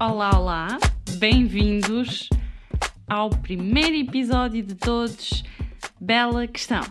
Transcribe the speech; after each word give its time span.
Olá, 0.00 0.30
olá, 0.38 0.78
bem-vindos 1.18 2.28
ao 3.08 3.30
primeiro 3.30 3.96
episódio 3.96 4.62
de 4.62 4.76
todos. 4.76 5.42
Bela 6.00 6.46
questão. 6.46 6.82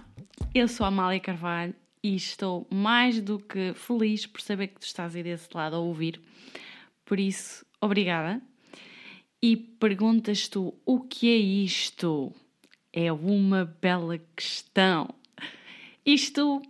Eu 0.53 0.67
sou 0.67 0.83
a 0.83 0.89
Amália 0.89 1.17
Carvalho 1.17 1.73
e 2.03 2.17
estou 2.17 2.67
mais 2.69 3.21
do 3.21 3.39
que 3.39 3.73
feliz 3.75 4.25
por 4.25 4.41
saber 4.41 4.67
que 4.67 4.81
tu 4.81 4.85
estás 4.85 5.15
aí 5.15 5.23
desse 5.23 5.47
lado 5.53 5.77
a 5.77 5.79
ouvir. 5.79 6.19
Por 7.05 7.17
isso, 7.17 7.65
obrigada. 7.79 8.41
E 9.41 9.55
perguntas 9.55 10.49
tu: 10.49 10.73
o 10.85 10.99
que 10.99 11.31
é 11.31 11.37
isto? 11.37 12.33
É 12.91 13.09
uma 13.09 13.63
bela 13.63 14.19
questão. 14.35 15.07
Isto 16.05 16.61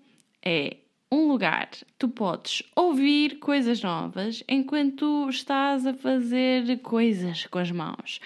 é 0.45 0.77
um 1.11 1.27
lugar. 1.27 1.69
Tu 1.97 2.07
podes 2.09 2.63
ouvir 2.75 3.39
coisas 3.39 3.81
novas 3.81 4.43
enquanto 4.47 5.29
estás 5.29 5.85
a 5.85 5.93
fazer 5.93 6.79
coisas 6.81 7.45
com 7.47 7.59
as 7.59 7.71
mãos. 7.71 8.19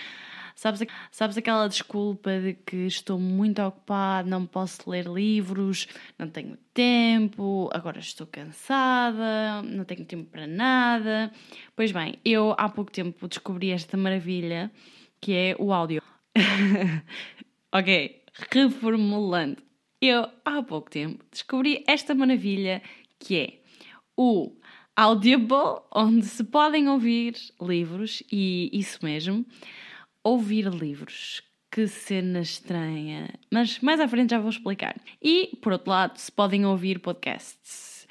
Sabes, 0.55 0.81
sabes 1.09 1.37
aquela 1.37 1.67
desculpa 1.67 2.39
de 2.39 2.53
que 2.53 2.85
estou 2.85 3.19
muito 3.19 3.59
ocupado, 3.63 4.29
não 4.29 4.45
posso 4.45 4.87
ler 4.89 5.07
livros, 5.07 5.87
não 6.19 6.29
tenho 6.29 6.55
tempo, 6.71 7.67
agora 7.73 7.97
estou 7.97 8.27
cansada, 8.27 9.63
não 9.63 9.83
tenho 9.83 10.05
tempo 10.05 10.29
para 10.29 10.45
nada. 10.45 11.31
Pois 11.75 11.91
bem, 11.91 12.19
eu 12.23 12.53
há 12.59 12.69
pouco 12.69 12.91
tempo 12.91 13.27
descobri 13.27 13.71
esta 13.71 13.97
maravilha 13.97 14.71
que 15.19 15.33
é 15.33 15.55
o 15.57 15.73
áudio. 15.73 16.03
ok, 17.73 18.23
reformulando. 18.51 19.70
Eu 20.01 20.27
há 20.43 20.63
pouco 20.63 20.89
tempo 20.89 21.23
descobri 21.31 21.83
esta 21.87 22.15
maravilha 22.15 22.81
que 23.19 23.37
é 23.37 23.61
o 24.17 24.51
Audible, 24.95 25.81
onde 25.93 26.25
se 26.25 26.43
podem 26.43 26.89
ouvir 26.89 27.35
livros, 27.61 28.23
e 28.31 28.69
isso 28.73 28.99
mesmo 29.03 29.45
ouvir 30.23 30.67
livros. 30.67 31.43
Que 31.71 31.87
cena 31.87 32.41
estranha. 32.41 33.29
Mas 33.49 33.79
mais 33.79 33.99
à 33.99 34.07
frente 34.07 34.31
já 34.31 34.39
vou 34.39 34.49
explicar. 34.49 34.99
E, 35.21 35.57
por 35.61 35.71
outro 35.71 35.89
lado, 35.89 36.17
se 36.17 36.29
podem 36.29 36.65
ouvir 36.65 36.99
podcasts. 36.99 38.05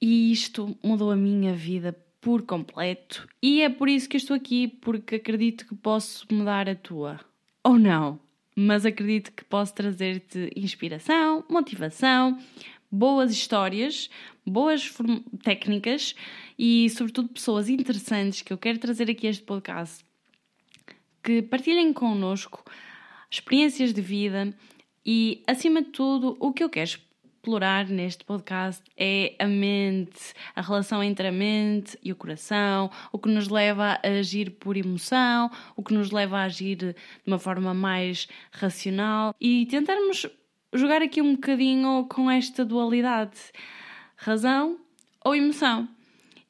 E 0.00 0.30
isto 0.30 0.78
mudou 0.84 1.10
a 1.10 1.16
minha 1.16 1.52
vida 1.52 1.92
por 2.20 2.42
completo. 2.42 3.26
E 3.42 3.62
é 3.62 3.68
por 3.68 3.88
isso 3.88 4.08
que 4.08 4.16
eu 4.16 4.20
estou 4.20 4.36
aqui, 4.36 4.68
porque 4.68 5.16
acredito 5.16 5.66
que 5.66 5.74
posso 5.74 6.26
mudar 6.32 6.68
a 6.68 6.76
tua. 6.76 7.18
Ou 7.64 7.76
não. 7.76 8.20
Mas 8.60 8.84
acredito 8.84 9.30
que 9.30 9.44
posso 9.44 9.72
trazer-te 9.72 10.50
inspiração, 10.56 11.44
motivação, 11.48 12.36
boas 12.90 13.30
histórias, 13.30 14.10
boas 14.44 14.92
técnicas 15.44 16.16
e, 16.58 16.90
sobretudo, 16.90 17.28
pessoas 17.28 17.68
interessantes 17.68 18.42
que 18.42 18.52
eu 18.52 18.58
quero 18.58 18.80
trazer 18.80 19.08
aqui 19.08 19.28
a 19.28 19.30
este 19.30 19.44
podcast 19.44 20.04
que 21.22 21.40
partilhem 21.40 21.92
connosco 21.92 22.64
experiências 23.30 23.94
de 23.94 24.00
vida 24.00 24.52
e, 25.06 25.40
acima 25.46 25.80
de 25.80 25.90
tudo, 25.90 26.36
o 26.40 26.52
que 26.52 26.64
eu 26.64 26.68
quero 26.68 26.98
explorar 27.38 27.86
neste 27.86 28.24
podcast 28.24 28.82
é 28.96 29.36
a 29.38 29.46
mente, 29.46 30.34
a 30.56 30.60
relação 30.60 31.02
entre 31.02 31.28
a 31.28 31.32
mente 31.32 31.96
e 32.02 32.10
o 32.10 32.16
coração, 32.16 32.90
o 33.12 33.18
que 33.18 33.28
nos 33.28 33.48
leva 33.48 34.00
a 34.02 34.08
agir 34.08 34.50
por 34.50 34.76
emoção, 34.76 35.48
o 35.76 35.82
que 35.82 35.94
nos 35.94 36.10
leva 36.10 36.38
a 36.38 36.44
agir 36.44 36.74
de 36.76 36.96
uma 37.24 37.38
forma 37.38 37.72
mais 37.72 38.26
racional 38.50 39.34
e 39.40 39.66
tentarmos 39.66 40.26
jogar 40.74 41.00
aqui 41.00 41.22
um 41.22 41.36
bocadinho 41.36 42.06
com 42.10 42.28
esta 42.28 42.64
dualidade: 42.64 43.38
razão 44.16 44.76
ou 45.24 45.34
emoção 45.34 45.88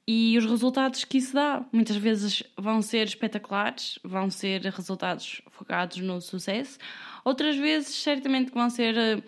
e 0.06 0.38
os 0.38 0.46
resultados 0.46 1.04
que 1.04 1.18
isso 1.18 1.34
dá. 1.34 1.62
Muitas 1.70 1.96
vezes 1.96 2.42
vão 2.56 2.80
ser 2.80 3.06
espetaculares, 3.06 3.98
vão 4.02 4.30
ser 4.30 4.62
resultados 4.62 5.42
focados 5.50 5.98
no 5.98 6.18
sucesso, 6.22 6.78
outras 7.22 7.56
vezes, 7.56 7.94
certamente, 7.94 8.50
vão 8.50 8.70
ser 8.70 8.96
eh, 8.96 9.22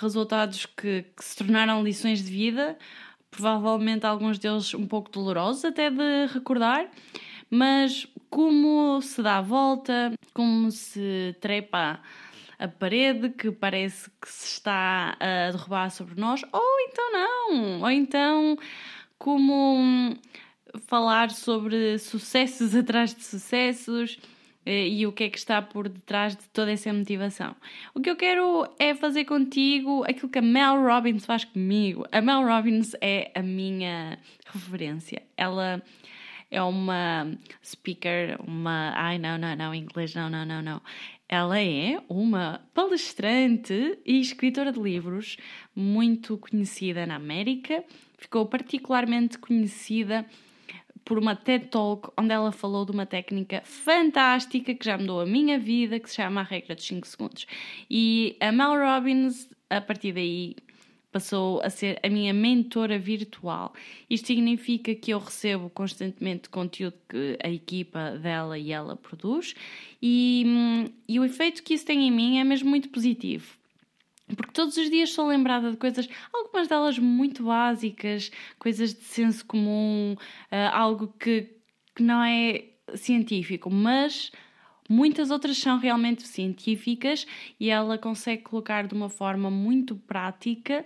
resultados 0.00 0.66
que, 0.66 1.04
que 1.16 1.24
se 1.24 1.36
tornaram 1.36 1.82
lições 1.82 2.24
de 2.24 2.30
vida, 2.30 2.78
provavelmente 3.30 4.06
alguns 4.06 4.38
deles 4.38 4.74
um 4.74 4.86
pouco 4.86 5.10
dolorosos 5.10 5.64
até 5.64 5.90
de 5.90 6.26
recordar, 6.32 6.90
mas 7.48 8.06
como 8.28 9.00
se 9.02 9.22
dá 9.22 9.38
a 9.38 9.42
volta, 9.42 10.12
como 10.32 10.70
se 10.70 11.36
trepa 11.40 12.00
a 12.58 12.68
parede 12.68 13.30
que 13.30 13.50
parece 13.50 14.10
que 14.20 14.28
se 14.28 14.46
está 14.46 15.16
a 15.18 15.50
derrubar 15.50 15.90
sobre 15.90 16.20
nós, 16.20 16.42
ou 16.52 16.80
então 16.88 17.12
não, 17.12 17.80
ou 17.80 17.90
então 17.90 18.56
como 19.18 20.14
falar 20.86 21.30
sobre 21.30 21.98
sucessos 21.98 22.74
atrás 22.76 23.14
de 23.14 23.24
sucessos 23.24 24.18
e 24.64 25.06
o 25.06 25.12
que 25.12 25.24
é 25.24 25.30
que 25.30 25.38
está 25.38 25.60
por 25.62 25.88
detrás 25.88 26.36
de 26.36 26.48
toda 26.50 26.70
essa 26.70 26.92
motivação. 26.92 27.56
O 27.94 28.00
que 28.00 28.10
eu 28.10 28.16
quero 28.16 28.68
é 28.78 28.94
fazer 28.94 29.24
contigo 29.24 30.04
aquilo 30.04 30.28
que 30.28 30.38
a 30.38 30.42
Mel 30.42 30.82
Robbins 30.82 31.24
faz 31.24 31.44
comigo. 31.44 32.06
A 32.12 32.20
Mel 32.20 32.46
Robbins 32.46 32.94
é 33.00 33.30
a 33.34 33.42
minha 33.42 34.18
referência. 34.46 35.22
Ela 35.36 35.82
é 36.50 36.62
uma 36.62 37.30
speaker, 37.64 38.38
uma. 38.46 38.92
Ai, 38.94 39.18
não, 39.18 39.38
não, 39.38 39.56
não, 39.56 39.74
inglês, 39.74 40.14
não, 40.14 40.28
não, 40.28 40.44
não, 40.44 40.60
não. 40.60 40.82
Ela 41.28 41.60
é 41.60 42.02
uma 42.08 42.60
palestrante 42.74 43.98
e 44.04 44.20
escritora 44.20 44.72
de 44.72 44.80
livros 44.80 45.36
muito 45.74 46.36
conhecida 46.36 47.06
na 47.06 47.14
América 47.14 47.84
ficou 48.20 48.46
particularmente 48.46 49.38
conhecida 49.38 50.26
por 51.10 51.18
uma 51.18 51.34
TED 51.34 51.66
Talk 51.66 52.08
onde 52.16 52.32
ela 52.32 52.52
falou 52.52 52.84
de 52.84 52.92
uma 52.92 53.04
técnica 53.04 53.62
fantástica 53.64 54.72
que 54.72 54.84
já 54.84 54.96
mudou 54.96 55.20
a 55.20 55.26
minha 55.26 55.58
vida, 55.58 55.98
que 55.98 56.08
se 56.08 56.14
chama 56.14 56.40
a 56.40 56.44
regra 56.44 56.76
dos 56.76 56.86
5 56.86 57.04
segundos. 57.04 57.48
E 57.90 58.36
a 58.38 58.52
Mel 58.52 58.78
Robbins, 58.78 59.50
a 59.68 59.80
partir 59.80 60.12
daí, 60.12 60.54
passou 61.10 61.60
a 61.62 61.68
ser 61.68 61.98
a 62.04 62.08
minha 62.08 62.32
mentora 62.32 62.96
virtual. 62.96 63.74
Isto 64.08 64.28
significa 64.28 64.94
que 64.94 65.10
eu 65.10 65.18
recebo 65.18 65.68
constantemente 65.68 66.48
conteúdo 66.48 66.94
que 67.08 67.36
a 67.42 67.50
equipa 67.50 68.12
dela 68.12 68.56
e 68.56 68.70
ela 68.70 68.94
produz, 68.94 69.56
e, 70.00 70.44
hum, 70.46 70.84
e 71.08 71.18
o 71.18 71.24
efeito 71.24 71.64
que 71.64 71.74
isso 71.74 71.86
tem 71.86 72.06
em 72.06 72.12
mim 72.12 72.38
é 72.38 72.44
mesmo 72.44 72.70
muito 72.70 72.88
positivo 72.88 73.58
porque 74.36 74.52
todos 74.52 74.76
os 74.76 74.90
dias 74.90 75.10
sou 75.10 75.26
lembrada 75.26 75.70
de 75.70 75.76
coisas, 75.76 76.08
algumas 76.32 76.68
delas 76.68 76.98
muito 76.98 77.44
básicas, 77.44 78.30
coisas 78.58 78.94
de 78.94 79.04
senso 79.04 79.44
comum, 79.44 80.14
uh, 80.14 80.72
algo 80.72 81.08
que, 81.18 81.48
que 81.94 82.02
não 82.02 82.22
é 82.22 82.64
científico, 82.94 83.70
mas 83.70 84.30
muitas 84.88 85.30
outras 85.30 85.56
são 85.58 85.78
realmente 85.78 86.26
científicas 86.26 87.26
e 87.58 87.70
ela 87.70 87.96
consegue 87.96 88.42
colocar 88.42 88.86
de 88.86 88.94
uma 88.94 89.08
forma 89.08 89.50
muito 89.50 89.94
prática 89.96 90.84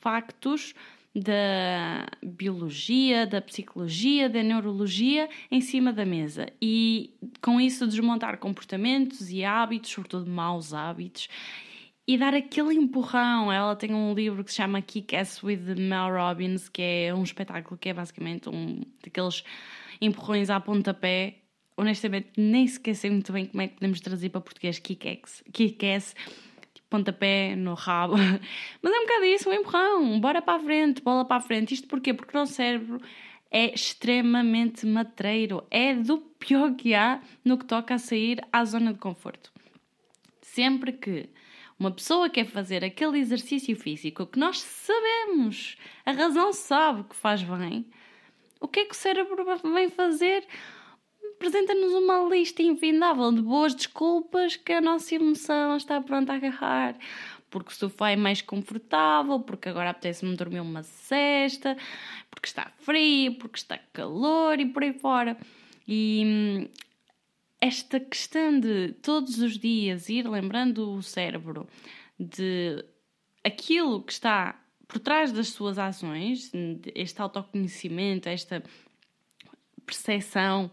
factos 0.00 0.74
da 1.14 2.06
biologia, 2.22 3.26
da 3.26 3.40
psicologia, 3.40 4.28
da 4.28 4.42
neurologia 4.42 5.28
em 5.50 5.60
cima 5.60 5.92
da 5.92 6.04
mesa. 6.04 6.46
E 6.62 7.14
com 7.42 7.60
isso 7.60 7.86
desmontar 7.86 8.38
comportamentos 8.38 9.30
e 9.30 9.44
hábitos, 9.44 9.90
sobretudo 9.90 10.30
maus 10.30 10.72
hábitos 10.72 11.28
e 12.08 12.16
dar 12.16 12.34
aquele 12.34 12.74
empurrão. 12.74 13.52
Ela 13.52 13.76
tem 13.76 13.94
um 13.94 14.14
livro 14.14 14.42
que 14.42 14.50
se 14.50 14.56
chama 14.56 14.80
Kick-Ass 14.80 15.42
with 15.42 15.76
Mel 15.76 16.10
Robbins, 16.10 16.66
que 16.66 16.80
é 16.80 17.14
um 17.14 17.22
espetáculo 17.22 17.76
que 17.76 17.90
é 17.90 17.92
basicamente 17.92 18.48
um 18.48 18.80
daqueles 19.04 19.44
empurrões 20.00 20.48
à 20.48 20.58
pontapé. 20.58 21.34
Honestamente, 21.76 22.30
nem 22.38 22.66
sequer 22.66 22.94
sei 22.94 23.10
muito 23.10 23.30
bem 23.30 23.44
como 23.44 23.60
é 23.60 23.68
que 23.68 23.74
podemos 23.74 24.00
traduzir 24.00 24.30
para 24.30 24.40
português 24.40 24.78
Kick-Ass. 24.78 25.44
Kick-Ass, 25.52 26.14
tipo, 26.72 26.88
pontapé 26.88 27.54
no 27.54 27.74
rabo. 27.74 28.14
Mas 28.80 28.92
é 28.92 28.98
um 28.98 29.06
bocado 29.06 29.24
isso, 29.26 29.50
um 29.50 29.52
empurrão. 29.52 30.18
Bora 30.18 30.40
para 30.40 30.58
a 30.58 30.64
frente, 30.64 31.02
bola 31.02 31.26
para 31.26 31.36
a 31.36 31.40
frente. 31.40 31.74
Isto 31.74 31.88
porquê? 31.88 32.14
Porque 32.14 32.34
o 32.34 32.40
nosso 32.40 32.54
cérebro 32.54 33.02
é 33.50 33.74
extremamente 33.74 34.86
matreiro. 34.86 35.62
É 35.70 35.94
do 35.94 36.16
pior 36.16 36.74
que 36.74 36.94
há 36.94 37.20
no 37.44 37.58
que 37.58 37.66
toca 37.66 37.94
a 37.94 37.98
sair 37.98 38.40
à 38.50 38.64
zona 38.64 38.94
de 38.94 38.98
conforto. 38.98 39.52
Sempre 40.40 40.92
que 40.92 41.28
uma 41.78 41.90
pessoa 41.92 42.28
quer 42.28 42.46
fazer 42.46 42.84
aquele 42.84 43.18
exercício 43.18 43.76
físico 43.76 44.26
que 44.26 44.38
nós 44.38 44.60
sabemos, 44.60 45.76
a 46.04 46.12
razão 46.12 46.52
sabe 46.52 47.04
que 47.04 47.14
faz 47.14 47.42
bem. 47.42 47.86
O 48.60 48.66
que 48.66 48.80
é 48.80 48.84
que 48.84 48.92
o 48.92 48.96
cérebro 48.96 49.44
vem 49.72 49.88
fazer? 49.88 50.44
Apresenta-nos 51.36 51.92
uma 51.92 52.28
lista 52.28 52.62
infindável 52.62 53.30
de 53.30 53.42
boas 53.42 53.74
desculpas 53.74 54.56
que 54.56 54.72
a 54.72 54.80
nossa 54.80 55.14
emoção 55.14 55.76
está 55.76 56.00
pronta 56.00 56.32
a 56.32 56.36
agarrar. 56.36 56.96
Porque 57.48 57.70
o 57.70 57.74
sofá 57.74 58.10
é 58.10 58.16
mais 58.16 58.42
confortável, 58.42 59.40
porque 59.40 59.68
agora 59.68 59.90
apetece-me 59.90 60.36
dormir 60.36 60.60
uma 60.60 60.82
cesta, 60.82 61.76
porque 62.28 62.48
está 62.48 62.72
frio, 62.80 63.36
porque 63.38 63.58
está 63.58 63.78
calor 63.92 64.58
e 64.58 64.66
por 64.66 64.82
aí 64.82 64.92
fora. 64.92 65.36
E 65.86 66.22
hum, 66.26 66.68
esta 67.60 67.98
questão 67.98 68.58
de 68.58 68.92
todos 69.02 69.38
os 69.38 69.58
dias 69.58 70.08
ir 70.08 70.28
lembrando 70.28 70.92
o 70.92 71.02
cérebro 71.02 71.68
de 72.18 72.84
aquilo 73.44 74.02
que 74.02 74.12
está 74.12 74.60
por 74.86 74.98
trás 74.98 75.32
das 75.32 75.48
suas 75.48 75.78
ações, 75.78 76.50
este 76.94 77.20
autoconhecimento, 77.20 78.28
esta 78.28 78.62
percepção 79.84 80.70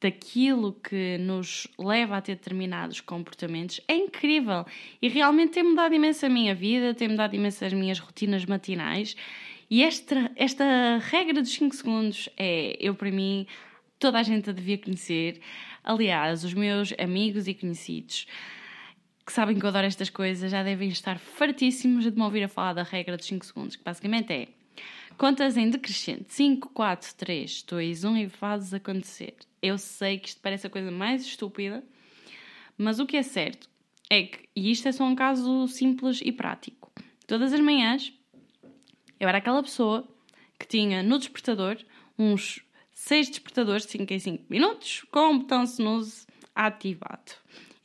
daquilo 0.00 0.74
que 0.74 1.16
nos 1.18 1.66
leva 1.78 2.18
a 2.18 2.20
ter 2.20 2.36
determinados 2.36 3.00
comportamentos 3.00 3.80
é 3.88 3.96
incrível 3.96 4.64
e 5.00 5.08
realmente 5.08 5.54
tem 5.54 5.64
mudado 5.64 5.94
imenso 5.94 6.26
a 6.26 6.28
minha 6.28 6.54
vida, 6.54 6.94
tem 6.94 7.08
mudado 7.08 7.34
imenso 7.34 7.64
as 7.64 7.72
minhas 7.72 7.98
rotinas 7.98 8.44
matinais. 8.44 9.16
E 9.68 9.82
esta, 9.82 10.30
esta 10.36 10.98
regra 10.98 11.40
dos 11.42 11.52
5 11.52 11.74
segundos 11.74 12.28
é, 12.36 12.76
eu 12.78 12.94
para 12.94 13.10
mim, 13.10 13.46
toda 13.98 14.18
a 14.18 14.22
gente 14.22 14.50
a 14.50 14.52
devia 14.52 14.78
conhecer. 14.78 15.40
Aliás, 15.86 16.42
os 16.42 16.52
meus 16.52 16.92
amigos 16.98 17.46
e 17.46 17.54
conhecidos 17.54 18.26
que 19.24 19.32
sabem 19.32 19.56
que 19.56 19.64
eu 19.64 19.68
adoro 19.68 19.86
estas 19.86 20.10
coisas 20.10 20.50
já 20.50 20.64
devem 20.64 20.88
estar 20.88 21.16
fartíssimos 21.16 22.04
de 22.04 22.10
me 22.10 22.22
ouvir 22.22 22.42
a 22.42 22.48
falar 22.48 22.72
da 22.72 22.82
regra 22.82 23.16
dos 23.16 23.26
5 23.26 23.46
segundos, 23.46 23.76
que 23.76 23.84
basicamente 23.84 24.32
é 24.32 24.48
contas 25.16 25.56
em 25.56 25.70
decrescente 25.70 26.26
5, 26.28 26.70
4, 26.70 27.14
3, 27.14 27.62
2, 27.62 28.04
1 28.04 28.16
e 28.16 28.28
fazes 28.28 28.74
acontecer. 28.74 29.36
Eu 29.62 29.78
sei 29.78 30.18
que 30.18 30.28
isto 30.28 30.40
parece 30.40 30.66
a 30.66 30.70
coisa 30.70 30.90
mais 30.90 31.24
estúpida, 31.24 31.84
mas 32.76 32.98
o 32.98 33.06
que 33.06 33.16
é 33.16 33.22
certo 33.22 33.68
é 34.10 34.24
que, 34.24 34.48
e 34.56 34.72
isto 34.72 34.88
é 34.88 34.92
só 34.92 35.04
um 35.04 35.14
caso 35.14 35.68
simples 35.68 36.20
e 36.20 36.32
prático, 36.32 36.92
todas 37.28 37.52
as 37.52 37.60
manhãs 37.60 38.12
eu 39.20 39.28
era 39.28 39.38
aquela 39.38 39.62
pessoa 39.62 40.06
que 40.58 40.66
tinha 40.66 41.00
no 41.00 41.16
despertador 41.16 41.78
uns 42.18 42.60
6 43.06 43.28
despertadores 43.28 43.86
de 43.86 43.92
5 43.92 44.12
em 44.12 44.18
5 44.18 44.44
minutos 44.50 45.06
com 45.12 45.32
o 45.32 45.38
botão 45.38 45.62
snooze 45.62 46.26
ativado. 46.52 47.34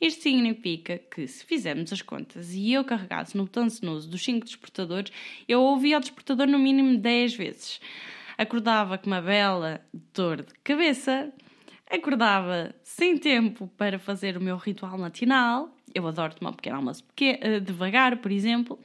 Isto 0.00 0.24
significa 0.24 0.98
que 0.98 1.28
se 1.28 1.44
fizermos 1.44 1.92
as 1.92 2.02
contas 2.02 2.52
e 2.52 2.72
eu 2.72 2.82
carregasse 2.82 3.36
no 3.36 3.44
botão 3.44 3.68
snooze 3.68 4.08
dos 4.08 4.20
5 4.20 4.44
despertadores, 4.44 5.12
eu 5.46 5.62
ouvia 5.62 5.98
o 5.98 6.00
despertador 6.00 6.48
no 6.48 6.58
mínimo 6.58 6.98
10 6.98 7.36
vezes. 7.36 7.80
Acordava 8.36 8.98
com 8.98 9.06
uma 9.06 9.22
bela 9.22 9.80
dor 10.12 10.42
de 10.42 10.54
cabeça, 10.64 11.32
acordava 11.88 12.74
sem 12.82 13.16
tempo 13.16 13.70
para 13.78 14.00
fazer 14.00 14.36
o 14.36 14.40
meu 14.40 14.56
ritual 14.56 14.98
matinal. 14.98 15.72
Eu 15.94 16.04
adoro 16.08 16.34
tomar 16.34 16.50
um 16.50 16.54
pequeno 16.54 16.78
almoço 16.78 17.04
eh, 17.20 17.60
devagar, 17.60 18.16
por 18.16 18.32
exemplo, 18.32 18.76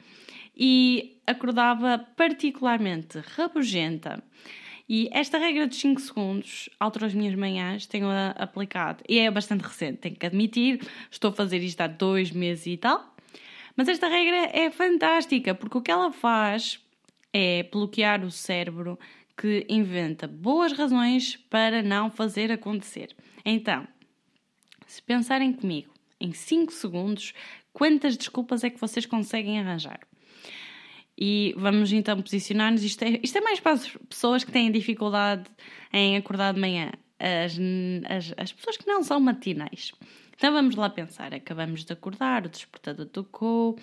e 0.56 1.20
acordava 1.26 1.98
particularmente 2.16 3.18
rabugenta 3.34 4.22
e 4.88 5.08
esta 5.12 5.38
regra 5.38 5.66
de 5.66 5.76
5 5.76 6.00
segundos, 6.00 6.70
altero 6.80 7.04
as 7.04 7.14
minhas 7.14 7.34
manhãs, 7.34 7.86
tenho 7.86 8.08
aplicado, 8.36 9.04
e 9.08 9.18
é 9.18 9.30
bastante 9.30 9.62
recente, 9.62 9.98
tenho 9.98 10.16
que 10.16 10.24
admitir, 10.24 10.80
estou 11.10 11.30
a 11.30 11.34
fazer 11.34 11.58
isto 11.58 11.80
há 11.80 11.86
dois 11.86 12.30
meses 12.30 12.66
e 12.66 12.76
tal, 12.76 13.14
mas 13.76 13.86
esta 13.86 14.08
regra 14.08 14.50
é 14.52 14.70
fantástica, 14.70 15.54
porque 15.54 15.76
o 15.78 15.82
que 15.82 15.90
ela 15.90 16.10
faz 16.10 16.80
é 17.32 17.62
bloquear 17.64 18.24
o 18.24 18.30
cérebro 18.30 18.98
que 19.36 19.64
inventa 19.68 20.26
boas 20.26 20.72
razões 20.72 21.36
para 21.36 21.82
não 21.82 22.10
fazer 22.10 22.50
acontecer. 22.50 23.14
Então, 23.44 23.86
se 24.86 25.02
pensarem 25.02 25.52
comigo 25.52 25.92
em 26.18 26.32
5 26.32 26.72
segundos, 26.72 27.34
quantas 27.72 28.16
desculpas 28.16 28.64
é 28.64 28.70
que 28.70 28.80
vocês 28.80 29.06
conseguem 29.06 29.60
arranjar? 29.60 30.00
E 31.20 31.52
vamos 31.56 31.92
então 31.92 32.20
posicionar-nos. 32.22 32.84
Isto 32.84 33.02
é, 33.02 33.20
isto 33.22 33.36
é 33.36 33.40
mais 33.40 33.58
para 33.58 33.72
as 33.72 33.88
pessoas 34.08 34.44
que 34.44 34.52
têm 34.52 34.70
dificuldade 34.70 35.50
em 35.92 36.16
acordar 36.16 36.54
de 36.54 36.60
manhã, 36.60 36.92
as, 37.18 37.58
as, 38.08 38.34
as 38.36 38.52
pessoas 38.52 38.76
que 38.76 38.86
não 38.86 39.02
são 39.02 39.18
matinais. 39.18 39.92
Então 40.36 40.52
vamos 40.52 40.76
lá 40.76 40.88
pensar. 40.88 41.34
Acabamos 41.34 41.84
de 41.84 41.92
acordar, 41.92 42.46
o 42.46 42.48
despertador 42.48 43.06
tocou. 43.06 43.76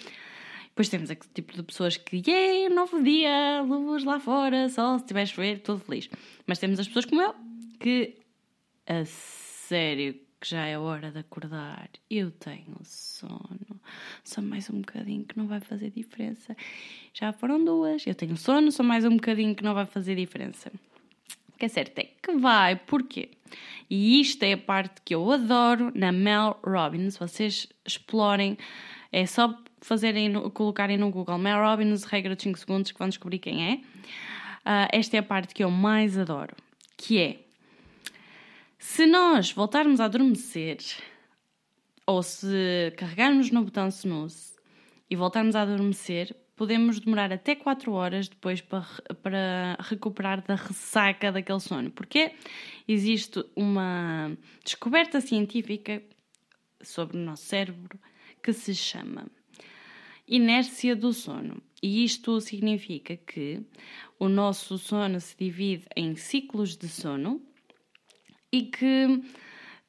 Depois 0.70 0.88
temos 0.88 1.12
aquele 1.12 1.34
tipo 1.34 1.54
de 1.54 1.64
pessoas 1.64 1.98
que, 1.98 2.22
yeah, 2.26 2.74
novo 2.74 3.02
dia, 3.04 3.62
luz 3.62 4.06
lá 4.06 4.20
fora, 4.20 4.70
sol, 4.70 4.98
se 4.98 5.04
estiver 5.04 5.22
a 5.22 5.26
chover, 5.26 5.60
todo 5.60 5.80
feliz. 5.80 6.10
Mas 6.48 6.60
temos 6.60 6.80
as 6.80 6.88
pessoas 6.88 7.06
como 7.06 7.22
eu, 7.22 7.36
que, 7.80 8.18
a 8.88 9.04
sério, 9.06 10.20
que 10.46 10.52
já 10.52 10.68
é 10.68 10.78
hora 10.78 11.10
de 11.10 11.18
acordar. 11.18 11.90
Eu 12.08 12.30
tenho 12.30 12.78
sono. 12.84 13.82
Só 14.24 14.44
mais 14.44 14.70
um 14.70 14.82
bocadinho 14.82 15.26
que 15.26 15.36
não 15.36 15.48
vai 15.48 15.60
fazer 15.60 15.90
diferença. 15.90 16.56
Já 17.16 17.34
foram 17.34 17.66
duas. 17.66 18.06
Eu 18.06 18.14
tenho 18.14 18.38
sono, 18.38 18.72
só 18.72 18.84
mais 18.84 19.06
um 19.06 19.16
bocadinho 19.16 19.56
que 19.56 19.64
não 19.64 19.74
vai 19.74 19.88
fazer 19.88 20.14
diferença. 20.14 20.72
O 21.50 21.58
que 21.58 21.66
é 21.66 21.68
certo 21.68 21.98
é 21.98 22.04
que 22.22 22.34
vai, 22.38 22.76
porquê? 22.76 23.30
E 23.90 24.22
isto 24.22 24.44
é 24.44 24.54
a 24.54 24.58
parte 24.58 25.02
que 25.04 25.16
eu 25.16 25.32
adoro 25.32 25.92
na 25.96 26.12
Mel 26.12 26.60
Robbins. 26.64 27.18
Vocês 27.18 27.68
explorem, 27.84 28.56
é 29.12 29.26
só 29.26 29.58
fazerem, 29.82 30.32
colocarem 30.52 30.98
no 30.98 31.10
Google 31.10 31.40
Mel 31.40 31.60
Robbins, 31.60 32.04
regra 32.04 32.36
de 32.36 32.44
5 32.44 32.60
segundos, 32.60 32.92
que 32.92 33.00
vão 33.00 33.10
descobrir 33.10 33.40
quem 33.40 33.72
é. 33.72 33.76
Uh, 33.78 34.90
esta 34.92 35.18
é 35.18 35.20
a 35.22 35.24
parte 35.24 35.56
que 35.56 35.64
eu 35.64 35.72
mais 35.72 36.20
adoro, 36.20 36.56
que 36.98 37.20
é 37.20 37.45
se 38.78 39.06
nós 39.06 39.52
voltarmos 39.52 40.00
a 40.00 40.06
adormecer, 40.06 40.78
ou 42.06 42.22
se 42.22 42.94
carregarmos 42.98 43.52
no 43.52 43.64
botão 43.64 43.88
snooze 43.88 44.56
e 45.10 45.16
voltarmos 45.16 45.56
a 45.56 45.62
adormecer, 45.62 46.36
podemos 46.56 47.00
demorar 47.00 47.32
até 47.34 47.56
4 47.56 47.92
horas 47.92 48.28
depois 48.28 48.62
para, 48.62 48.86
para 49.22 49.78
recuperar 49.80 50.42
da 50.42 50.56
ressaca 50.56 51.32
daquele 51.32 51.60
sono. 51.60 51.92
Porque 51.92 52.34
existe 52.88 53.44
uma 53.56 54.38
descoberta 54.64 55.20
científica 55.20 56.02
sobre 56.82 57.18
o 57.18 57.20
nosso 57.20 57.44
cérebro 57.44 58.00
que 58.42 58.54
se 58.54 58.76
chama 58.76 59.28
inércia 60.28 60.96
do 60.96 61.14
sono. 61.14 61.62
E 61.82 62.04
isto 62.04 62.40
significa 62.42 63.16
que 63.16 63.62
o 64.18 64.28
nosso 64.28 64.78
sono 64.78 65.20
se 65.20 65.36
divide 65.38 65.86
em 65.96 66.16
ciclos 66.16 66.76
de 66.76 66.88
sono 66.88 67.42
e 68.56 68.62
que 68.62 69.22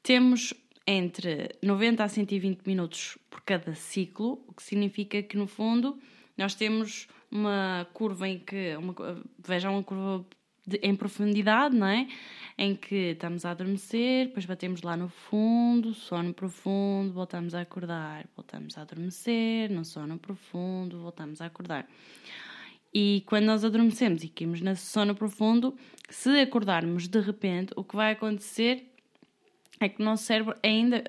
temos 0.03 0.53
entre 0.85 1.55
90 1.63 2.03
a 2.03 2.07
120 2.09 2.67
minutos 2.67 3.17
por 3.29 3.39
cada 3.39 3.73
ciclo, 3.73 4.43
o 4.45 4.53
que 4.53 4.61
significa 4.61 5.23
que 5.23 5.37
no 5.37 5.47
fundo 5.47 5.97
nós 6.37 6.53
temos 6.53 7.07
uma 7.31 7.87
curva 7.93 8.27
em 8.27 8.39
que 8.39 8.75
uma, 8.75 8.93
vejam 9.39 9.73
uma 9.73 9.83
curva 9.83 10.25
de, 10.65 10.77
em 10.83 10.93
profundidade, 10.97 11.77
não 11.77 11.87
é? 11.87 12.09
Em 12.57 12.75
que 12.75 13.11
estamos 13.11 13.45
a 13.45 13.51
adormecer, 13.51 14.27
depois 14.27 14.45
batemos 14.45 14.81
lá 14.81 14.97
no 14.97 15.07
fundo, 15.07 15.93
sono 15.93 16.33
profundo, 16.33 17.13
voltamos 17.13 17.55
a 17.55 17.61
acordar, 17.61 18.27
voltamos 18.35 18.77
a 18.77 18.81
adormecer, 18.81 19.71
no 19.71 19.85
sono 19.85 20.19
profundo, 20.19 20.99
voltamos 20.99 21.39
a 21.39 21.45
acordar. 21.45 21.87
E 22.99 23.21
quando 23.27 23.45
nós 23.45 23.63
adormecemos 23.63 24.23
e 24.23 24.27
caímos 24.27 24.59
nesse 24.59 24.87
sono 24.87 25.13
profundo, 25.13 25.77
se 26.09 26.31
acordarmos 26.41 27.07
de 27.07 27.19
repente, 27.19 27.71
o 27.75 27.83
que 27.83 27.95
vai 27.95 28.13
acontecer 28.13 28.91
é 29.79 29.87
que 29.87 30.01
o 30.01 30.03
nosso 30.03 30.23
cérebro 30.23 30.55
ainda. 30.63 31.03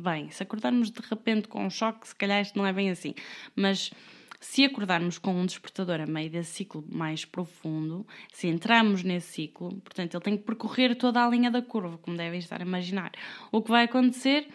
Bem, 0.00 0.30
se 0.30 0.44
acordarmos 0.44 0.92
de 0.92 1.00
repente 1.10 1.48
com 1.48 1.66
um 1.66 1.70
choque, 1.70 2.06
se 2.06 2.14
calhar 2.14 2.40
isto 2.40 2.56
não 2.56 2.64
é 2.64 2.72
bem 2.72 2.88
assim, 2.88 3.16
mas 3.56 3.90
se 4.38 4.64
acordarmos 4.64 5.18
com 5.18 5.34
um 5.34 5.44
despertador 5.44 6.00
a 6.00 6.06
meio 6.06 6.30
desse 6.30 6.52
ciclo 6.52 6.84
mais 6.88 7.24
profundo, 7.24 8.06
se 8.32 8.46
entrarmos 8.46 9.02
nesse 9.02 9.32
ciclo, 9.32 9.70
portanto, 9.80 10.14
ele 10.14 10.22
tem 10.22 10.36
que 10.36 10.44
percorrer 10.44 10.94
toda 10.94 11.26
a 11.26 11.28
linha 11.28 11.50
da 11.50 11.60
curva, 11.60 11.98
como 11.98 12.16
devem 12.16 12.38
estar 12.38 12.60
a 12.60 12.64
imaginar. 12.64 13.10
O 13.50 13.60
que 13.60 13.72
vai 13.72 13.86
acontecer 13.86 14.46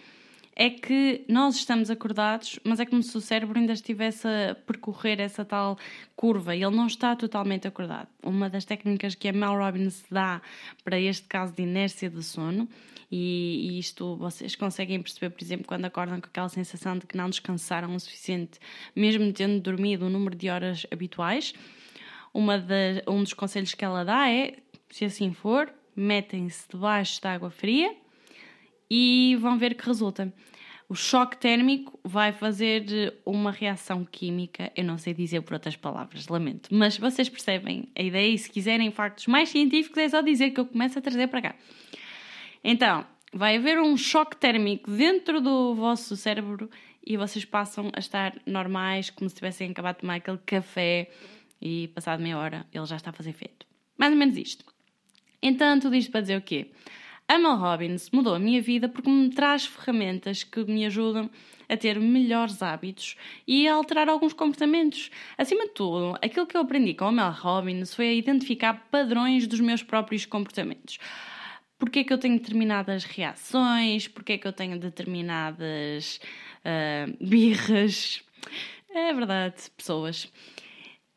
é 0.55 0.69
que 0.69 1.25
nós 1.27 1.55
estamos 1.55 1.89
acordados, 1.89 2.59
mas 2.63 2.79
é 2.79 2.85
como 2.85 3.01
se 3.01 3.17
o 3.17 3.21
cérebro 3.21 3.57
ainda 3.57 3.73
estivesse 3.73 4.27
a 4.27 4.55
percorrer 4.55 5.19
essa 5.19 5.43
tal 5.43 5.77
curva 6.15 6.55
e 6.55 6.63
ele 6.63 6.75
não 6.75 6.87
está 6.87 7.15
totalmente 7.15 7.67
acordado. 7.67 8.07
Uma 8.23 8.49
das 8.49 8.65
técnicas 8.65 9.15
que 9.15 9.27
a 9.27 9.33
Mel 9.33 9.57
Robbins 9.57 10.03
dá 10.11 10.41
para 10.83 10.99
este 10.99 11.27
caso 11.27 11.53
de 11.53 11.63
inércia 11.63 12.09
de 12.09 12.21
sono, 12.23 12.67
e, 13.15 13.77
isto 13.77 14.15
vocês 14.15 14.55
conseguem 14.55 14.99
perceber, 14.99 15.29
por 15.29 15.43
exemplo, 15.43 15.67
quando 15.67 15.85
acordam 15.85 16.19
com 16.19 16.25
aquela 16.25 16.49
sensação 16.49 16.97
de 16.97 17.05
que 17.05 17.15
não 17.15 17.29
descansaram 17.29 17.93
o 17.95 17.99
suficiente, 17.99 18.59
mesmo 18.95 19.31
tendo 19.31 19.59
dormido 19.59 20.07
o 20.07 20.09
número 20.09 20.35
de 20.35 20.49
horas 20.49 20.87
habituais. 20.91 21.53
Uma 22.33 22.65
um 23.07 23.21
dos 23.21 23.33
conselhos 23.33 23.75
que 23.75 23.85
ela 23.85 24.03
dá 24.03 24.31
é, 24.31 24.55
se 24.89 25.05
assim 25.05 25.31
for, 25.31 25.71
metem-se 25.95 26.67
debaixo 26.67 27.21
de 27.21 27.27
água 27.27 27.51
fria 27.51 27.95
e 28.89 29.37
vão 29.39 29.57
ver 29.57 29.75
que 29.75 29.85
resulta. 29.85 30.33
O 30.89 30.95
choque 30.95 31.37
térmico 31.37 31.99
vai 32.03 32.31
fazer 32.31 33.19
uma 33.25 33.51
reação 33.51 34.05
química, 34.05 34.71
eu 34.75 34.83
não 34.83 34.97
sei 34.97 35.13
dizer 35.13 35.41
por 35.41 35.53
outras 35.53 35.75
palavras, 35.75 36.27
lamento, 36.27 36.69
mas 36.71 36.97
vocês 36.97 37.29
percebem 37.29 37.89
a 37.97 38.01
ideia 38.03 38.29
e 38.29 38.37
se 38.37 38.49
quiserem 38.49 38.91
factos 38.91 39.27
mais 39.27 39.49
científicos 39.49 39.97
é 39.97 40.09
só 40.09 40.21
dizer 40.21 40.51
que 40.51 40.59
eu 40.59 40.65
começo 40.65 40.99
a 40.99 41.01
trazer 41.01 41.27
para 41.27 41.41
cá. 41.41 41.55
Então, 42.63 43.05
vai 43.33 43.57
haver 43.57 43.79
um 43.79 43.97
choque 43.97 44.37
térmico 44.37 44.91
dentro 44.91 45.41
do 45.41 45.73
vosso 45.73 46.15
cérebro 46.15 46.69
e 47.05 47.17
vocês 47.17 47.43
passam 47.43 47.89
a 47.93 47.99
estar 47.99 48.35
normais, 48.45 49.09
como 49.09 49.29
se 49.29 49.35
tivessem 49.35 49.71
acabado 49.71 49.95
de 49.95 50.01
tomar 50.01 50.15
aquele 50.15 50.37
café 50.45 51.09
e 51.61 51.87
passado 51.89 52.21
meia 52.21 52.37
hora 52.37 52.65
ele 52.71 52.85
já 52.85 52.95
está 52.95 53.09
a 53.09 53.13
fazer 53.13 53.31
efeito. 53.31 53.65
Mais 53.97 54.11
ou 54.11 54.19
menos 54.19 54.37
isto. 54.37 54.65
Então, 55.41 55.79
tudo 55.79 55.95
isto 55.95 56.11
para 56.11 56.21
dizer 56.21 56.37
o 56.37 56.41
quê? 56.41 56.71
A 57.27 57.37
Mel 57.37 57.55
Robbins 57.55 58.09
mudou 58.11 58.35
a 58.35 58.39
minha 58.39 58.61
vida 58.61 58.89
porque 58.89 59.09
me 59.09 59.29
traz 59.29 59.65
ferramentas 59.65 60.43
que 60.43 60.63
me 60.65 60.85
ajudam 60.85 61.29
a 61.69 61.77
ter 61.77 61.99
melhores 61.99 62.61
hábitos 62.61 63.15
e 63.47 63.67
a 63.67 63.73
alterar 63.75 64.09
alguns 64.09 64.33
comportamentos. 64.33 65.09
Acima 65.37 65.65
de 65.65 65.71
tudo, 65.71 66.17
aquilo 66.21 66.45
que 66.45 66.55
eu 66.57 66.61
aprendi 66.61 66.93
com 66.93 67.05
a 67.05 67.11
Mel 67.11 67.31
Robbins 67.31 67.93
foi 67.95 68.09
a 68.09 68.13
identificar 68.13 68.87
padrões 68.91 69.47
dos 69.47 69.59
meus 69.59 69.81
próprios 69.81 70.25
comportamentos. 70.25 70.99
porque 71.79 71.99
é 71.99 72.03
que 72.03 72.13
eu 72.13 72.17
tenho 72.17 72.37
determinadas 72.37 73.03
reações, 73.03 74.07
porque 74.07 74.33
é 74.33 74.37
que 74.37 74.47
eu 74.47 74.53
tenho 74.53 74.79
determinadas 74.79 76.19
uh, 76.63 77.25
birras. 77.25 78.23
É 78.89 79.11
verdade, 79.13 79.55
pessoas. 79.75 80.31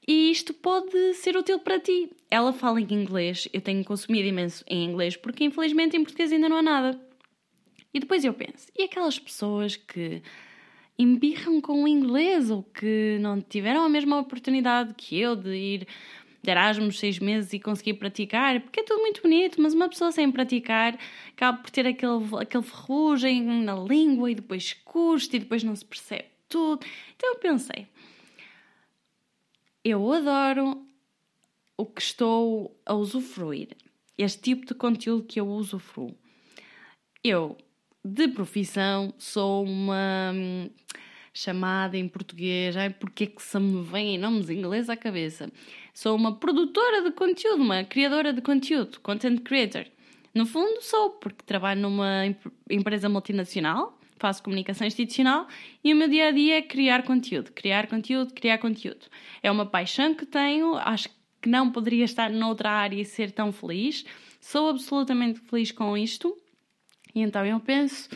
E 0.07 0.31
isto 0.31 0.55
pode 0.55 1.15
ser 1.15 1.37
útil 1.37 1.59
para 1.59 1.81
ti. 1.81 2.11
Ela 2.31 2.53
fala 2.53 2.81
em 2.81 2.87
inglês, 2.93 3.49
eu 3.53 3.61
tenho 3.61 3.85
consumido 3.85 4.29
imenso 4.29 4.65
em 4.69 4.85
inglês, 4.85 5.17
porque 5.17 5.45
infelizmente 5.45 5.97
em 5.97 6.05
português 6.05 6.33
ainda 6.33 6.49
não 6.49 6.59
há 6.59 6.63
nada. 6.63 7.01
E 7.93 7.99
depois 7.99 8.25
eu 8.25 8.35
penso, 8.35 8.69
e 8.77 8.83
aquelas 8.83 9.19
pessoas 9.19 9.75
que 9.75 10.23
embirram 10.99 11.61
com 11.61 11.85
o 11.85 11.89
inglês 11.89 12.51
ou 12.51 12.63
que 12.63 13.19
não 13.21 13.41
tiveram 13.41 13.83
a 13.85 13.89
mesma 13.89 14.19
oportunidade 14.19 14.95
que 14.95 15.19
eu 15.19 15.35
de 15.35 15.55
ir 15.55 15.89
de 16.43 16.51
Erasmus 16.51 16.99
seis 16.99 17.19
meses 17.19 17.53
e 17.53 17.59
conseguir 17.59 17.95
praticar, 17.95 18.61
porque 18.61 18.81
é 18.81 18.85
tudo 18.85 19.01
muito 19.01 19.21
bonito, 19.21 19.61
mas 19.61 19.75
uma 19.75 19.89
pessoa 19.89 20.13
sem 20.13 20.31
praticar 20.31 20.97
acaba 21.31 21.59
por 21.59 21.71
ter 21.71 21.87
aquele, 21.87 22.23
aquele 22.41 22.63
ferrugem 22.63 23.43
na 23.43 23.75
língua 23.75 24.31
e 24.31 24.35
depois 24.35 24.73
custa 24.85 25.37
e 25.37 25.41
depois 25.41 25.65
não 25.65 25.75
se 25.75 25.85
percebe 25.85 26.27
tudo. 26.49 26.87
Então 27.17 27.33
eu 27.33 27.39
pensei, 27.39 27.89
eu 29.89 30.13
adoro 30.13 30.85
o 31.77 31.87
que 31.87 32.03
estou 32.03 32.77
a 32.85 32.93
usufruir, 32.93 33.69
este 34.19 34.43
tipo 34.43 34.67
de 34.67 34.75
conteúdo 34.75 35.23
que 35.23 35.39
eu 35.39 35.47
usufruo. 35.47 36.13
Eu, 37.23 37.57
de 38.05 38.27
profissão, 38.27 39.15
sou 39.17 39.65
uma 39.65 40.33
hum, 40.35 40.69
chamada 41.33 41.97
em 41.97 42.09
português, 42.09 42.77
ai, 42.77 42.91
porque 42.91 43.25
é 43.25 43.27
que 43.29 43.41
se 43.41 43.61
me 43.61 43.85
vêm 43.85 44.19
nomes 44.19 44.51
em 44.51 44.59
inglês 44.59 44.91
à 44.91 44.97
cabeça? 44.97 45.53
Sou 45.95 46.17
uma 46.17 46.35
produtora 46.35 47.03
de 47.03 47.13
conteúdo, 47.13 47.63
uma 47.63 47.85
criadora 47.85 48.33
de 48.33 48.43
conteúdo, 48.43 48.99
content 49.01 49.41
creator. 49.43 49.87
No 50.35 50.47
fundo, 50.47 50.83
sou, 50.83 51.11
porque 51.11 51.45
trabalho 51.47 51.83
numa 51.83 52.27
empresa 52.69 53.09
multinacional, 53.09 53.96
faço 54.17 54.43
comunicação 54.43 54.87
institucional 54.87 55.47
e 55.83 55.93
o 55.93 55.97
meu 55.97 56.09
dia 56.09 56.29
a 56.29 56.31
dia 56.31 56.59
é 56.59 56.63
criar 56.63 57.03
conteúdo, 57.03 57.53
criar 57.53 57.87
conteúdo, 57.87 58.33
criar 58.35 58.59
conteúdo. 58.59 59.07
É 59.43 59.51
uma 59.51 59.67
paixão 59.67 60.15
que 60.15 60.27
tenho, 60.27 60.75
acho 60.77 61.09
que 61.41 61.49
não 61.49 61.71
poderia 61.71 62.05
estar 62.05 62.31
noutra 62.31 62.71
área 62.71 63.01
e 63.01 63.05
ser 63.05 63.31
tão 63.31 63.53
feliz. 63.53 64.05
Sou 64.41 64.69
absolutamente 64.69 65.41
feliz 65.41 65.71
com 65.71 65.97
isto. 65.97 66.37
E 67.15 67.21
então 67.21 67.45
eu 67.47 67.61
penso, 67.61 68.09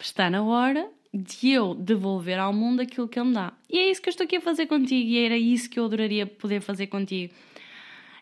está 0.00 0.28
na 0.28 0.42
hora 0.42 0.88
de 1.12 1.50
eu 1.50 1.74
devolver 1.74 2.38
ao 2.38 2.52
mundo 2.52 2.80
aquilo 2.80 3.08
que 3.08 3.18
ele 3.18 3.28
me 3.28 3.34
dá. 3.34 3.52
E 3.70 3.78
é 3.78 3.90
isso 3.90 4.02
que 4.02 4.08
eu 4.08 4.12
estou 4.12 4.24
aqui 4.24 4.36
a 4.36 4.40
fazer 4.40 4.66
contigo 4.66 5.08
e 5.08 5.18
era 5.18 5.36
isso 5.36 5.70
que 5.70 5.78
eu 5.78 5.84
adoraria 5.84 6.26
poder 6.26 6.60
fazer 6.60 6.88
contigo. 6.88 7.32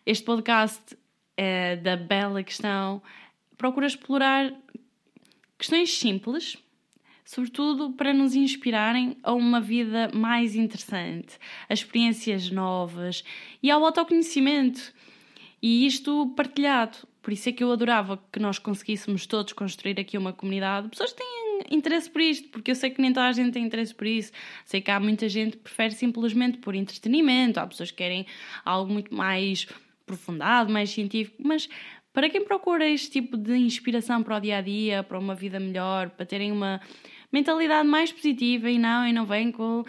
Este 0.05 0.23
podcast 0.23 0.97
é 1.35 1.75
da 1.75 1.97
bela 1.97 2.43
questão 2.43 3.01
procura 3.57 3.87
explorar 3.87 4.53
questões 5.63 5.97
simples, 5.97 6.57
sobretudo 7.23 7.93
para 7.93 8.13
nos 8.13 8.35
inspirarem 8.35 9.15
a 9.23 9.33
uma 9.33 9.61
vida 9.61 10.11
mais 10.13 10.55
interessante, 10.55 11.39
a 11.69 11.73
experiências 11.73 12.51
novas 12.51 13.23
e 13.61 13.71
ao 13.71 13.85
autoconhecimento. 13.85 14.93
E 15.61 15.85
isto 15.87 16.33
partilhado. 16.35 16.97
Por 17.21 17.31
isso 17.31 17.47
é 17.47 17.53
que 17.53 17.63
eu 17.63 17.71
adorava 17.71 18.21
que 18.29 18.39
nós 18.39 18.59
conseguíssemos 18.59 19.25
todos 19.25 19.53
construir 19.53 19.97
aqui 19.97 20.17
uma 20.17 20.33
comunidade. 20.33 20.89
Pessoas 20.89 21.13
que 21.13 21.19
têm 21.19 21.61
interesse 21.71 22.09
por 22.09 22.21
isto, 22.21 22.49
porque 22.49 22.71
eu 22.71 22.75
sei 22.75 22.89
que 22.89 23.01
nem 23.01 23.13
toda 23.13 23.27
a 23.27 23.31
gente 23.31 23.53
tem 23.53 23.63
interesse 23.63 23.95
por 23.95 24.05
isso. 24.05 24.33
Sei 24.65 24.81
que 24.81 24.91
há 24.91 24.99
muita 24.99 25.29
gente 25.29 25.55
que 25.55 25.63
prefere 25.63 25.93
simplesmente 25.93 26.57
por 26.57 26.75
entretenimento, 26.75 27.61
há 27.61 27.65
pessoas 27.65 27.89
que 27.89 27.97
querem 27.97 28.25
algo 28.65 28.91
muito 28.91 29.15
mais 29.15 29.65
aprofundado, 30.03 30.71
mais 30.71 30.89
científico, 30.89 31.41
mas 31.43 31.67
para 32.13 32.29
quem 32.29 32.45
procura 32.45 32.87
este 32.87 33.09
tipo 33.09 33.35
de 33.35 33.55
inspiração 33.57 34.21
para 34.21 34.37
o 34.37 34.39
dia 34.39 34.57
a 34.57 34.61
dia, 34.61 35.01
para 35.03 35.17
uma 35.17 35.33
vida 35.33 35.59
melhor, 35.59 36.11
para 36.11 36.25
terem 36.25 36.51
uma 36.51 36.79
mentalidade 37.31 37.87
mais 37.87 38.11
positiva 38.11 38.69
e 38.69 38.77
não, 38.77 39.07
e 39.07 39.11
não 39.11 39.25
vem 39.25 39.51
com 39.51 39.83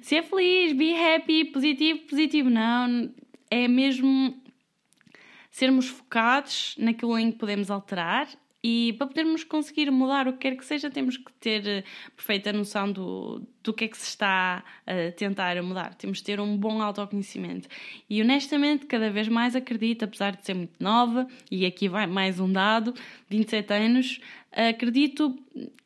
ser 0.00 0.24
feliz, 0.24 0.72
be 0.72 0.92
happy, 0.92 1.44
positivo, 1.44 2.00
positivo, 2.00 2.50
não. 2.50 3.14
É 3.48 3.68
mesmo 3.68 4.42
sermos 5.50 5.88
focados 5.88 6.74
naquilo 6.78 7.16
em 7.16 7.30
que 7.30 7.38
podemos 7.38 7.70
alterar 7.70 8.28
e 8.62 8.92
para 8.94 9.06
podermos 9.06 9.44
conseguir 9.44 9.90
mudar 9.90 10.26
o 10.26 10.32
que 10.32 10.38
quer 10.40 10.56
que 10.56 10.64
seja, 10.64 10.90
temos 10.90 11.16
que 11.16 11.32
ter 11.34 11.66
eh, 11.66 11.84
perfeita 12.16 12.52
noção 12.52 12.90
do, 12.90 13.46
do 13.62 13.72
que 13.72 13.84
é 13.84 13.88
que 13.88 13.96
se 13.96 14.08
está 14.08 14.64
a 14.84 15.12
tentar 15.12 15.62
mudar. 15.62 15.94
Temos 15.94 16.18
de 16.18 16.24
ter 16.24 16.40
um 16.40 16.56
bom 16.56 16.82
autoconhecimento. 16.82 17.68
E 18.10 18.20
honestamente, 18.20 18.86
cada 18.86 19.10
vez 19.10 19.28
mais 19.28 19.54
acredito, 19.54 20.04
apesar 20.04 20.34
de 20.34 20.44
ser 20.44 20.54
muito 20.54 20.82
nova, 20.82 21.28
e 21.50 21.64
aqui 21.64 21.88
vai 21.88 22.08
mais 22.08 22.40
um 22.40 22.52
dado: 22.52 22.92
27 23.28 23.72
anos, 23.72 24.20
acredito 24.50 25.38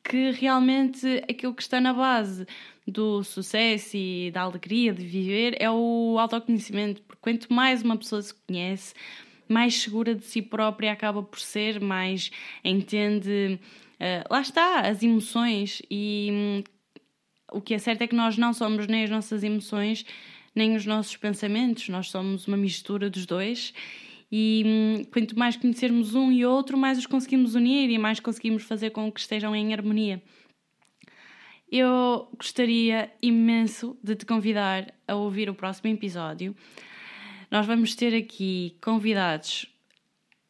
que 0.02 0.30
realmente 0.30 1.22
aquilo 1.28 1.54
que 1.54 1.62
está 1.62 1.78
na 1.78 1.92
base 1.92 2.46
do 2.86 3.22
sucesso 3.22 3.96
e 3.96 4.30
da 4.30 4.42
alegria 4.42 4.94
de 4.94 5.04
viver 5.04 5.56
é 5.60 5.70
o 5.70 6.16
autoconhecimento, 6.18 7.02
porque 7.02 7.20
quanto 7.20 7.52
mais 7.52 7.82
uma 7.82 7.96
pessoa 7.96 8.22
se 8.22 8.34
conhece, 8.34 8.94
mais 9.49 9.82
segura 9.82 10.14
de 10.14 10.25
si 10.25 10.42
própria 10.42 10.92
acaba 10.92 11.22
por 11.22 11.40
ser, 11.40 11.80
mais 11.80 12.30
entende. 12.64 13.58
Uh, 13.94 14.26
lá 14.30 14.40
está, 14.40 14.80
as 14.80 15.02
emoções. 15.02 15.82
E 15.90 16.28
um, 16.32 16.62
o 17.52 17.61
que 17.61 17.75
é 17.75 17.78
certo 17.78 18.02
é 18.02 18.06
que 18.06 18.14
nós 18.14 18.37
não 18.37 18.52
somos 18.52 18.87
nem 18.87 19.04
as 19.04 19.11
nossas 19.11 19.42
emoções, 19.42 20.04
nem 20.54 20.75
os 20.75 20.87
nossos 20.87 21.16
pensamentos, 21.16 21.88
nós 21.88 22.11
somos 22.11 22.46
uma 22.46 22.56
mistura 22.56 23.08
dos 23.08 23.26
dois. 23.26 23.72
E 24.30 24.62
hum, 24.64 25.04
quanto 25.12 25.38
mais 25.38 25.56
conhecermos 25.56 26.14
um 26.14 26.32
e 26.32 26.44
outro, 26.44 26.78
mais 26.78 26.96
os 26.96 27.06
conseguimos 27.06 27.54
unir 27.54 27.90
e 27.90 27.99
mais 27.99 28.18
conseguimos 28.18 28.62
fazer 28.62 28.90
com 28.90 29.12
que 29.12 29.20
estejam 29.20 29.54
em 29.54 29.75
harmonia. 29.75 30.22
Eu 31.70 32.28
gostaria 32.37 33.11
imenso 33.22 33.96
de 34.02 34.14
te 34.14 34.26
convidar 34.26 34.92
a 35.06 35.14
ouvir 35.14 35.49
o 35.50 35.54
próximo 35.54 35.90
episódio. 35.90 36.54
Nós 37.52 37.66
vamos 37.66 37.94
ter 37.94 38.16
aqui 38.16 38.78
convidados 38.82 39.66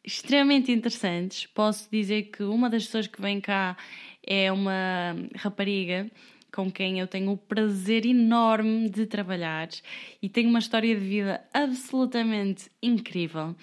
extremamente 0.04 0.70
interessantes. 0.70 1.46
Posso 1.46 1.90
dizer 1.90 2.30
que 2.30 2.44
uma 2.44 2.70
das 2.70 2.84
pessoas 2.84 3.08
que 3.08 3.20
vem 3.20 3.40
cá 3.40 3.76
é 4.24 4.52
uma 4.52 5.16
rapariga 5.34 6.08
com 6.54 6.70
quem 6.70 7.00
eu 7.00 7.08
tenho 7.08 7.32
o 7.32 7.36
prazer 7.36 8.06
enorme 8.06 8.88
de 8.88 9.04
trabalhar 9.04 9.68
e 10.22 10.28
tem 10.28 10.46
uma 10.46 10.60
história 10.60 10.94
de 10.94 11.04
vida 11.04 11.44
absolutamente 11.52 12.70
incrível. 12.80 13.56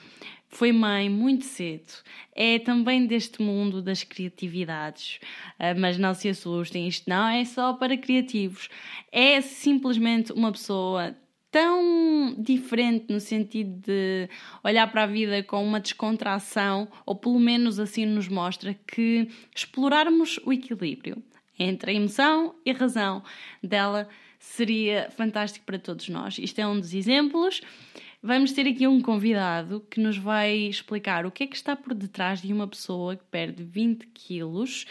Foi 0.49 0.73
mãe 0.73 1.09
muito 1.09 1.45
cedo, 1.45 1.93
é 2.35 2.59
também 2.59 3.05
deste 3.07 3.41
mundo 3.41 3.81
das 3.81 4.03
criatividades, 4.03 5.17
ah, 5.57 5.73
mas 5.75 5.97
não 5.97 6.13
se 6.13 6.27
assustem, 6.27 6.89
isto 6.89 7.09
não 7.09 7.29
é 7.29 7.45
só 7.45 7.71
para 7.71 7.95
criativos, 7.95 8.67
é 9.13 9.39
simplesmente 9.39 10.33
uma 10.33 10.51
pessoa 10.51 11.15
tão 11.51 12.35
diferente 12.37 13.11
no 13.11 13.19
sentido 13.19 13.81
de 13.81 14.29
olhar 14.63 14.89
para 14.91 15.03
a 15.03 15.07
vida 15.07 15.43
com 15.43 15.63
uma 15.63 15.79
descontração, 15.79 16.87
ou 17.05 17.15
pelo 17.15 17.39
menos 17.39 17.79
assim 17.79 18.05
nos 18.05 18.27
mostra 18.27 18.73
que 18.87 19.27
explorarmos 19.55 20.39
o 20.45 20.53
equilíbrio 20.53 21.21
entre 21.57 21.91
a 21.91 21.93
emoção 21.93 22.55
e 22.65 22.71
a 22.71 22.73
razão 22.73 23.23
dela 23.61 24.07
seria 24.39 25.09
fantástico 25.11 25.65
para 25.65 25.77
todos 25.77 26.07
nós. 26.07 26.37
Isto 26.37 26.59
é 26.59 26.67
um 26.67 26.79
dos 26.79 26.93
exemplos. 26.93 27.61
Vamos 28.21 28.51
ter 28.51 28.67
aqui 28.67 28.87
um 28.87 29.01
convidado 29.01 29.85
que 29.89 29.99
nos 29.99 30.17
vai 30.17 30.53
explicar 30.53 31.25
o 31.25 31.31
que 31.31 31.43
é 31.43 31.47
que 31.47 31.55
está 31.55 31.75
por 31.75 31.93
detrás 31.93 32.41
de 32.41 32.51
uma 32.53 32.67
pessoa 32.67 33.15
que 33.15 33.23
perde 33.25 33.63
20 33.63 34.07
quilos 34.07 34.85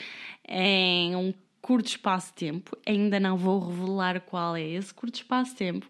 em 0.47 1.15
um 1.15 1.33
curto 1.61 1.89
espaço 1.89 2.29
de 2.29 2.35
tempo. 2.35 2.77
Ainda 2.87 3.21
não 3.21 3.37
vou 3.37 3.61
revelar 3.61 4.21
qual 4.21 4.57
é 4.57 4.63
esse 4.63 4.93
curto 4.93 5.17
espaço 5.17 5.53
de 5.53 5.59
tempo 5.59 5.87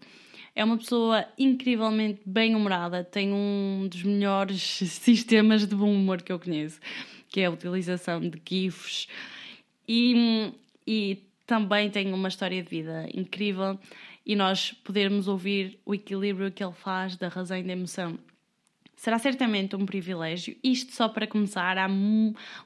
é 0.58 0.64
uma 0.64 0.76
pessoa 0.76 1.24
incrivelmente 1.38 2.20
bem-humorada, 2.26 3.04
tem 3.04 3.32
um 3.32 3.86
dos 3.88 4.02
melhores 4.02 4.60
sistemas 4.90 5.64
de 5.64 5.72
bom 5.72 5.94
humor 5.94 6.20
que 6.20 6.32
eu 6.32 6.40
conheço, 6.40 6.80
que 7.28 7.40
é 7.40 7.44
a 7.44 7.50
utilização 7.52 8.20
de 8.20 8.42
GIFs. 8.44 9.06
E, 9.86 10.52
e 10.84 11.22
também 11.46 11.88
tem 11.88 12.12
uma 12.12 12.26
história 12.26 12.60
de 12.60 12.68
vida 12.68 13.08
incrível 13.14 13.78
e 14.26 14.34
nós 14.34 14.72
podermos 14.72 15.28
ouvir 15.28 15.78
o 15.86 15.94
equilíbrio 15.94 16.50
que 16.50 16.64
ele 16.64 16.72
faz 16.72 17.14
da 17.14 17.28
razão 17.28 17.56
e 17.56 17.62
da 17.62 17.72
emoção. 17.74 18.18
Será 18.96 19.16
certamente 19.16 19.76
um 19.76 19.86
privilégio. 19.86 20.56
Isto 20.60 20.92
só 20.92 21.08
para 21.08 21.28
começar, 21.28 21.78
há 21.78 21.86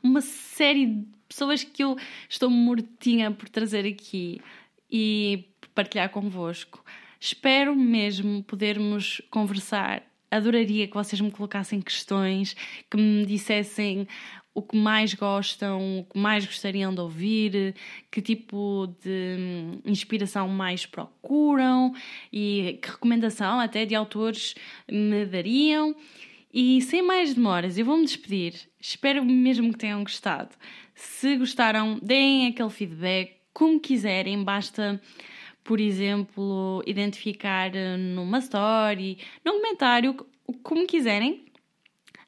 uma 0.02 0.22
série 0.22 0.86
de 0.86 1.06
pessoas 1.28 1.62
que 1.62 1.84
eu 1.84 1.98
estou 2.26 2.48
mortinha 2.48 3.30
por 3.30 3.50
trazer 3.50 3.86
aqui 3.86 4.40
e 4.90 5.44
partilhar 5.74 6.08
convosco. 6.08 6.82
Espero 7.24 7.76
mesmo 7.76 8.42
podermos 8.42 9.22
conversar. 9.30 10.02
Adoraria 10.28 10.88
que 10.88 10.94
vocês 10.94 11.20
me 11.20 11.30
colocassem 11.30 11.80
questões, 11.80 12.56
que 12.90 12.96
me 12.96 13.24
dissessem 13.24 14.08
o 14.52 14.60
que 14.60 14.76
mais 14.76 15.14
gostam, 15.14 16.00
o 16.00 16.04
que 16.04 16.18
mais 16.18 16.44
gostariam 16.44 16.92
de 16.92 17.00
ouvir, 17.00 17.76
que 18.10 18.20
tipo 18.20 18.92
de 19.00 19.36
inspiração 19.86 20.48
mais 20.48 20.84
procuram 20.84 21.94
e 22.32 22.80
que 22.82 22.90
recomendação 22.90 23.60
até 23.60 23.86
de 23.86 23.94
autores 23.94 24.56
me 24.90 25.24
dariam. 25.24 25.94
E 26.52 26.82
sem 26.82 27.02
mais 27.02 27.34
demoras, 27.34 27.78
eu 27.78 27.84
vou-me 27.84 28.04
despedir. 28.04 28.54
Espero 28.80 29.24
mesmo 29.24 29.72
que 29.72 29.78
tenham 29.78 30.02
gostado. 30.02 30.56
Se 30.92 31.36
gostaram, 31.36 32.00
deem 32.02 32.48
aquele 32.48 32.68
feedback 32.70 33.42
como 33.52 33.78
quiserem, 33.78 34.42
basta, 34.42 35.00
por 35.64 35.80
exemplo, 35.80 36.82
identificar 36.86 37.74
eh, 37.74 37.96
numa 37.96 38.38
story, 38.38 39.18
num 39.44 39.54
comentário, 39.54 40.16
como 40.62 40.86
quiserem, 40.86 41.44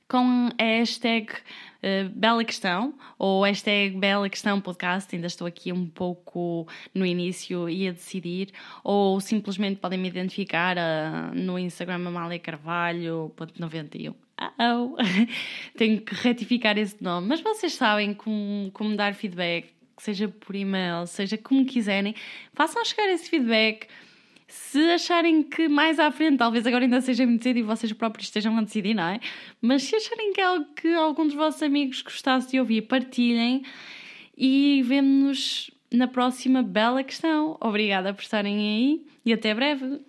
com 0.09 0.49
a 0.59 0.63
hashtag 0.63 1.33
uh, 1.33 2.09
Bela 2.11 2.45
Questão 2.45 2.95
ou 3.19 3.43
hashtag 3.43 3.97
Bela 3.99 4.29
Questão 4.29 4.61
Podcast. 4.61 5.15
Ainda 5.15 5.27
estou 5.27 5.47
aqui 5.47 5.73
um 5.73 5.87
pouco 5.87 6.69
no 6.95 7.05
início 7.05 7.69
e 7.69 7.89
a 7.89 7.93
decidir. 7.93 8.51
Ou 8.83 9.21
simplesmente 9.21 9.81
podem 9.81 9.99
me 9.99 10.09
identificar 10.09 10.77
uh, 10.77 11.35
no 11.35 11.59
Instagram 11.59 12.07
Amália 12.07 12.39
Carvalho.91. 12.39 14.15
Oh, 14.59 14.97
tenho 15.79 16.01
que 16.03 16.15
retificar 16.15 16.77
esse 16.77 17.03
nome, 17.03 17.29
mas 17.29 17.41
vocês 17.41 17.75
sabem 17.75 18.13
como, 18.13 18.71
como 18.73 18.97
dar 18.97 19.15
feedback, 19.15 19.73
seja 19.99 20.29
por 20.29 20.55
e-mail, 20.55 21.07
seja 21.07 21.37
como 21.39 21.65
quiserem, 21.65 22.15
façam 22.53 22.85
chegar 22.85 23.09
esse 23.11 23.29
feedback. 23.29 23.87
Se 24.47 24.79
acharem 24.91 25.43
que 25.43 25.69
mais 25.69 25.99
à 25.99 26.11
frente, 26.11 26.39
talvez 26.39 26.67
agora 26.67 26.85
ainda 26.85 27.01
seja 27.01 27.27
muito 27.27 27.43
cedo 27.43 27.59
e 27.59 27.63
vocês 27.63 27.93
próprios 27.93 28.27
estejam 28.27 28.57
a 28.57 28.63
decidir, 28.63 28.95
não 28.95 29.05
é? 29.09 29.21
Mas 29.61 29.83
se 29.85 29.97
acharem 29.97 30.33
que 30.33 30.41
é 30.41 30.45
algo 30.45 30.67
que 30.75 30.95
algum 30.95 31.27
dos 31.27 31.35
vossos 31.35 31.63
amigos 31.63 32.03
gostasse 32.03 32.51
de 32.51 32.61
ouvir, 32.61 32.83
partilhem 32.83 33.63
e 34.37 34.83
vemo-nos 34.85 35.71
na 35.93 36.07
próxima 36.07 36.63
bela 36.63 37.03
questão. 37.03 37.57
Obrigada 37.61 38.13
por 38.13 38.23
estarem 38.23 38.59
aí 38.59 39.07
e 39.25 39.33
até 39.33 39.55
breve! 39.55 40.01